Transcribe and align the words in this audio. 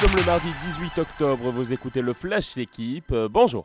Sommes 0.00 0.10
le 0.14 0.26
mardi 0.26 0.48
18 0.66 0.98
octobre, 0.98 1.50
vous 1.50 1.72
écoutez 1.72 2.02
le 2.02 2.12
Flash 2.12 2.54
L'équipe. 2.56 3.12
Euh, 3.12 3.28
bonjour. 3.30 3.64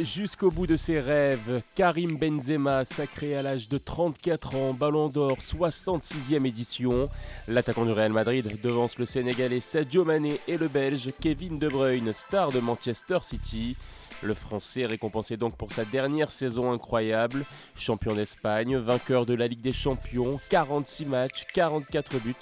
Jusqu'au 0.00 0.50
bout 0.50 0.66
de 0.66 0.76
ses 0.76 1.00
rêves, 1.00 1.62
Karim 1.74 2.18
Benzema, 2.18 2.84
sacré 2.84 3.34
à 3.34 3.42
l'âge 3.42 3.70
de 3.70 3.78
34 3.78 4.54
ans, 4.56 4.74
Ballon 4.74 5.08
d'Or, 5.08 5.38
66e 5.38 6.44
édition. 6.46 7.08
L'attaquant 7.48 7.86
du 7.86 7.92
Real 7.92 8.12
Madrid 8.12 8.60
devance 8.62 8.98
le 8.98 9.06
Sénégalais 9.06 9.60
Sadio 9.60 10.04
Mané 10.04 10.38
et 10.46 10.58
le 10.58 10.68
Belge 10.68 11.10
Kevin 11.18 11.58
De 11.58 11.68
Bruyne, 11.68 12.12
star 12.12 12.52
de 12.52 12.60
Manchester 12.60 13.20
City. 13.22 13.78
Le 14.22 14.34
Français 14.34 14.84
récompensé 14.84 15.36
donc 15.36 15.56
pour 15.56 15.70
sa 15.72 15.84
dernière 15.84 16.32
saison 16.32 16.72
incroyable, 16.72 17.44
champion 17.76 18.14
d'Espagne, 18.14 18.76
vainqueur 18.76 19.26
de 19.26 19.34
la 19.34 19.46
Ligue 19.46 19.60
des 19.60 19.72
Champions, 19.72 20.40
46 20.50 21.06
matchs, 21.06 21.46
44 21.54 22.18
buts, 22.18 22.34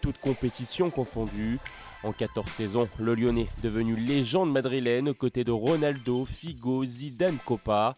toutes 0.00 0.18
compétitions 0.18 0.90
confondues. 0.90 1.58
En 2.04 2.12
14 2.12 2.46
saisons, 2.46 2.88
le 3.00 3.14
Lyonnais, 3.14 3.48
devenu 3.62 3.96
légende 3.96 4.52
madrilène 4.52 5.08
aux 5.08 5.14
côtés 5.14 5.42
de 5.42 5.50
Ronaldo, 5.50 6.24
Figo, 6.24 6.84
Zidane, 6.84 7.38
Copa. 7.44 7.94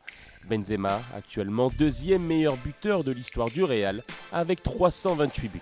Benzema, 0.49 1.03
actuellement 1.15 1.73
deuxième 1.77 2.23
meilleur 2.23 2.57
buteur 2.57 3.03
de 3.03 3.11
l'histoire 3.11 3.51
du 3.51 3.65
Real, 3.65 4.05
avec 4.33 4.63
328 4.63 5.49
buts. 5.49 5.61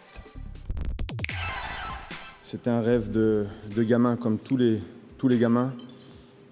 C'était 2.45 2.69
un 2.69 2.83
rêve 2.83 3.11
de, 3.11 3.47
gamin 3.79 4.17
comme 4.17 4.39
tous 4.39 4.59
les 4.59 5.39
gamins. 5.39 5.73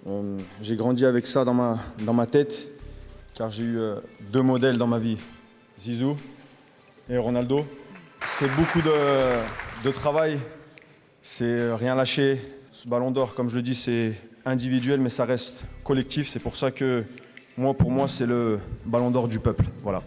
Euh, 0.08 0.36
j'ai 0.60 0.74
grandi 0.74 1.06
avec 1.06 1.26
ça 1.26 1.44
dans 1.44 1.54
ma, 1.54 1.78
dans 2.00 2.12
ma 2.12 2.26
tête, 2.26 2.68
car 3.34 3.52
j'ai 3.52 3.62
eu 3.62 3.78
euh, 3.78 3.96
deux 4.32 4.42
modèles 4.42 4.76
dans 4.76 4.88
ma 4.88 4.98
vie, 4.98 5.16
Zizou 5.78 6.16
et 7.08 7.16
Ronaldo. 7.16 7.64
C'est 8.20 8.48
beaucoup 8.56 8.82
de, 8.82 8.92
de 9.84 9.90
travail, 9.92 10.38
c'est 11.20 11.44
euh, 11.44 11.76
rien 11.76 11.94
lâcher. 11.94 12.40
Ce 12.72 12.88
ballon 12.88 13.12
d'or, 13.12 13.34
comme 13.34 13.48
je 13.48 13.56
le 13.56 13.62
dis, 13.62 13.76
c'est 13.76 14.14
individuel, 14.44 15.00
mais 15.00 15.10
ça 15.10 15.24
reste 15.24 15.54
collectif. 15.84 16.28
C'est 16.28 16.40
pour 16.40 16.56
ça 16.56 16.72
que 16.72 17.04
moi, 17.56 17.74
pour 17.74 17.90
moi, 17.90 18.08
c'est 18.08 18.26
le 18.26 18.58
ballon 18.84 19.10
d'or 19.10 19.28
du 19.28 19.38
peuple. 19.38 19.66
Voilà. 19.82 20.02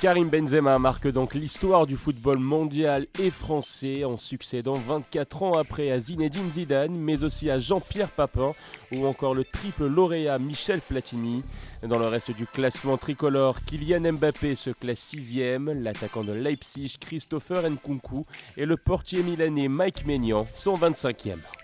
Karim 0.00 0.28
Benzema 0.28 0.78
marque 0.78 1.08
donc 1.08 1.34
l'histoire 1.34 1.88
du 1.88 1.96
football 1.96 2.38
mondial 2.38 3.06
et 3.18 3.30
français 3.30 4.04
en 4.04 4.16
succédant 4.16 4.74
24 4.74 5.42
ans 5.42 5.58
après 5.58 5.90
à 5.90 5.98
Zinedine 5.98 6.52
Zidane, 6.52 6.96
mais 6.96 7.24
aussi 7.24 7.50
à 7.50 7.58
Jean-Pierre 7.58 8.08
Papin 8.08 8.52
ou 8.92 9.06
encore 9.06 9.34
le 9.34 9.44
triple 9.44 9.86
lauréat 9.86 10.38
Michel 10.38 10.80
Platini. 10.80 11.42
Dans 11.82 11.98
le 11.98 12.06
reste 12.06 12.30
du 12.30 12.46
classement 12.46 12.96
tricolore, 12.96 13.64
Kylian 13.64 14.12
Mbappé 14.12 14.54
se 14.54 14.70
classe 14.70 15.00
6 15.00 15.38
l'attaquant 15.80 16.22
de 16.22 16.32
Leipzig 16.32 16.96
Christopher 17.00 17.68
Nkunku 17.68 18.22
et 18.56 18.66
le 18.66 18.76
portier 18.76 19.24
milanais 19.24 19.68
Mike 19.68 20.06
Maignan 20.06 20.46
sont 20.52 20.76
25e. 20.76 21.61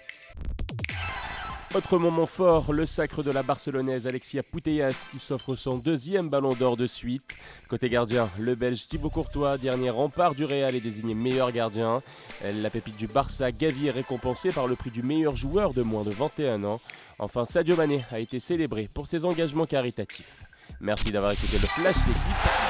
Autre 1.74 1.98
moment 1.98 2.24
fort, 2.24 2.72
le 2.72 2.86
sacre 2.86 3.22
de 3.22 3.30
la 3.30 3.42
Barcelonaise 3.42 4.06
Alexia 4.06 4.42
Putellas 4.42 5.06
qui 5.11 5.19
s'offre 5.19 5.55
son 5.55 5.77
deuxième 5.77 6.30
ballon 6.30 6.55
d'or 6.55 6.78
de 6.78 6.86
suite. 6.86 7.36
Côté 7.69 7.88
gardien, 7.88 8.30
le 8.38 8.55
Belge 8.55 8.88
Thibaut 8.88 9.11
Courtois, 9.11 9.58
dernier 9.58 9.91
rempart 9.91 10.34
du 10.34 10.46
Real, 10.46 10.74
est 10.74 10.80
désigné 10.80 11.14
meilleur 11.14 11.52
gardien. 11.52 12.00
La 12.42 12.70
pépite 12.70 12.96
du 12.96 13.06
Barça, 13.06 13.52
Gavi, 13.52 13.89
est 13.89 13.92
récompensée 13.92 14.50
par 14.50 14.66
le 14.66 14.77
prix 14.77 14.91
du 14.91 15.02
meilleur 15.02 15.36
joueur 15.36 15.74
de 15.74 15.83
moins 15.83 16.05
de 16.05 16.11
21 16.11 16.64
ans. 16.64 16.80
Enfin, 17.19 17.44
Sadio 17.44 17.77
Mané 17.77 18.02
a 18.11 18.19
été 18.19 18.41
célébré 18.41 18.89
pour 18.92 19.06
ses 19.06 19.27
engagements 19.27 19.66
caritatifs. 19.66 20.44
Merci 20.80 21.12
d'avoir 21.12 21.33
écouté 21.33 21.58
le 21.61 21.66
Flash 21.66 21.96
d'équipe. 22.06 22.22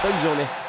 Bonne 0.02 0.20
journée 0.24 0.67